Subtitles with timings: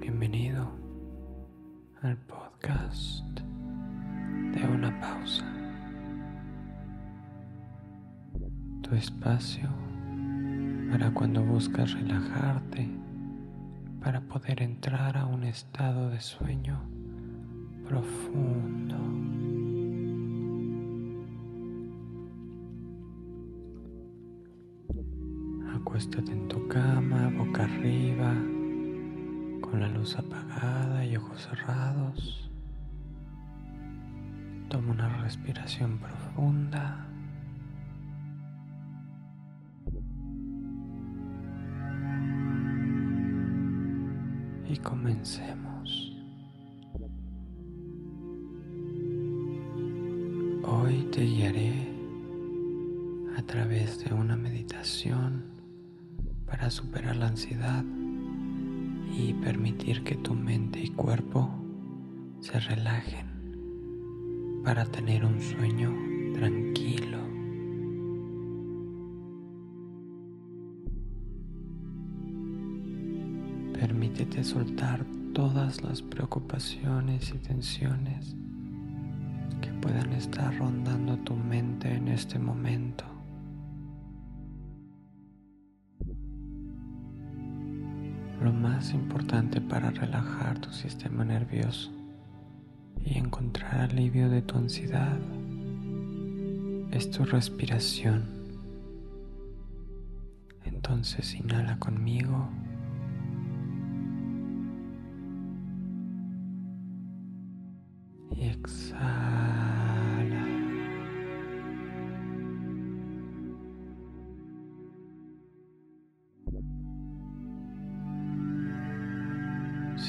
[0.00, 0.70] Bienvenido
[2.02, 3.40] al podcast
[4.54, 5.44] de una pausa.
[8.82, 9.68] Tu espacio
[10.90, 12.88] para cuando buscas relajarte,
[14.00, 16.80] para poder entrar a un estado de sueño
[17.86, 19.57] profundo.
[25.88, 28.34] Acuéstate en tu cama, boca arriba,
[29.62, 32.50] con la luz apagada y ojos cerrados.
[34.68, 37.06] Toma una respiración profunda.
[44.68, 46.14] Y comencemos.
[50.64, 51.72] Hoy te guiaré
[53.38, 55.57] a través de una meditación
[56.48, 57.84] para superar la ansiedad
[59.16, 61.50] y permitir que tu mente y cuerpo
[62.40, 63.26] se relajen
[64.64, 65.94] para tener un sueño
[66.34, 67.18] tranquilo.
[73.72, 78.36] Permítete soltar todas las preocupaciones y tensiones
[79.60, 83.17] que puedan estar rondando tu mente en este momento.
[88.42, 91.90] Lo más importante para relajar tu sistema nervioso
[93.04, 95.18] y encontrar alivio de tu ansiedad
[96.92, 98.24] es tu respiración.
[100.64, 102.48] Entonces inhala conmigo.
[108.30, 109.47] Y exhala.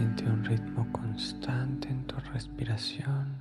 [0.00, 3.36] Siente un ritmo constante en tu respiración.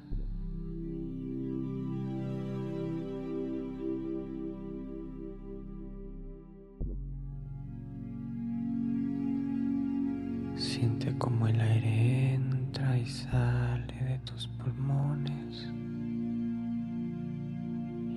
[10.57, 15.63] Siente como el aire entra y sale de tus pulmones.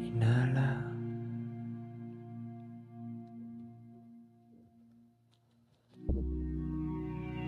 [0.04, 0.90] Inhala.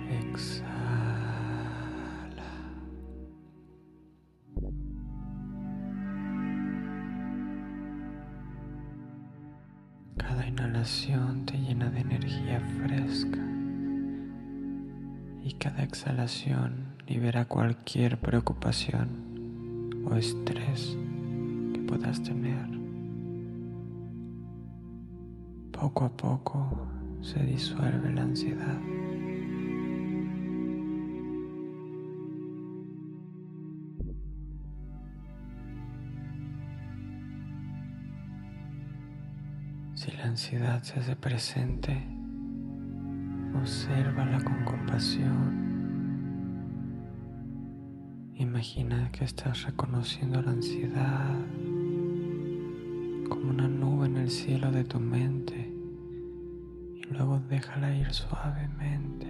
[0.08, 0.93] Exhala.
[10.54, 13.40] Inhalación te llena de energía fresca
[15.42, 20.96] y cada exhalación libera cualquier preocupación o estrés
[21.72, 22.68] que puedas tener.
[25.72, 26.86] Poco a poco
[27.20, 28.78] se disuelve la ansiedad.
[40.54, 42.00] Se hace presente,
[43.60, 45.52] obsérvala con compasión.
[48.36, 51.34] Imagina que estás reconociendo la ansiedad
[53.28, 55.74] como una nube en el cielo de tu mente
[56.94, 59.26] y luego déjala ir suavemente.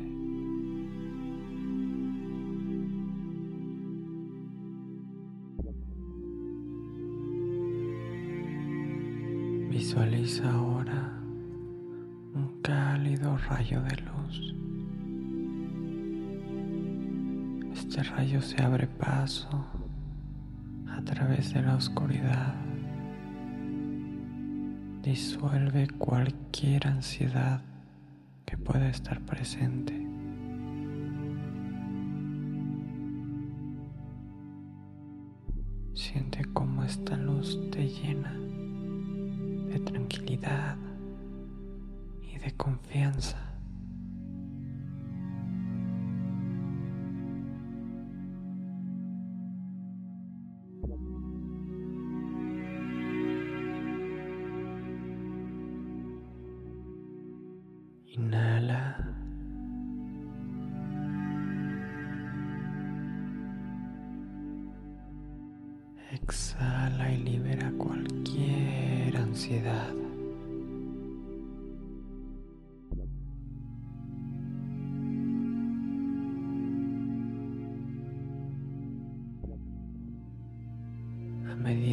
[9.70, 10.73] Visualiza ahora
[12.64, 14.54] cálido rayo de luz.
[17.74, 19.66] Este rayo se abre paso
[20.88, 22.54] a través de la oscuridad.
[25.02, 27.60] Disuelve cualquier ansiedad
[28.46, 29.92] que pueda estar presente.
[35.92, 38.32] Siente cómo esta luz te llena
[39.68, 40.78] de tranquilidad
[42.44, 43.38] de confianza.
[58.06, 58.98] Inhala.
[66.12, 70.03] Exhala y libera cualquier ansiedad.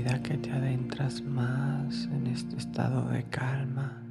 [0.01, 4.01] Que te adentras más en este estado de calma,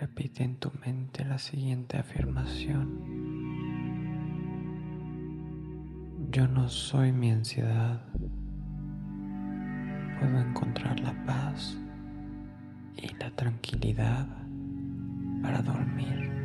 [0.00, 3.00] Repite en tu mente la siguiente afirmación.
[6.30, 8.02] Yo no soy mi ansiedad.
[10.20, 11.78] Puedo encontrar la paz
[12.94, 14.26] y la tranquilidad
[15.42, 16.35] para dormir.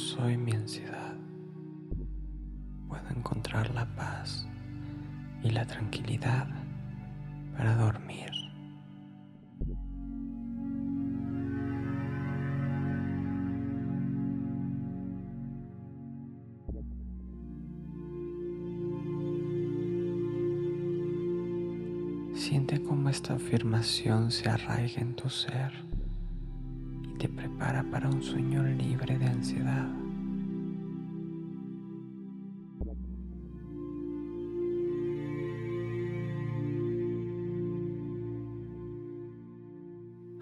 [0.00, 1.14] Soy mi ansiedad.
[2.88, 4.46] Puedo encontrar la paz
[5.42, 6.48] y la tranquilidad
[7.56, 8.30] para dormir.
[22.34, 25.89] Siente cómo esta afirmación se arraiga en tu ser
[27.30, 29.88] prepara para un sueño libre de ansiedad.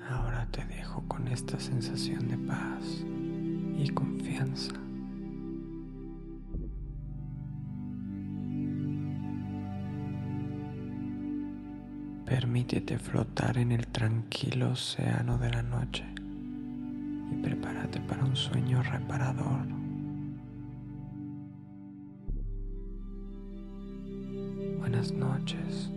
[0.09, 3.05] Ahora te dejo con esta sensación de paz
[3.79, 4.73] y confianza.
[12.25, 16.05] Permítete flotar en el tranquilo océano de la noche
[17.43, 19.67] prepárate para un sueño reparador.
[24.79, 25.91] Buenas noches.